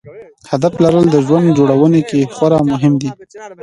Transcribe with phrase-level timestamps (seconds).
[0.51, 3.09] هدف لرل د ژوند جوړونې کې خورا مهم دی.